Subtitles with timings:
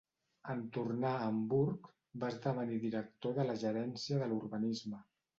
[0.51, 1.89] En tornar a Hamburg,
[2.23, 5.03] va esdevenir director de la gerència de l'urbanisme.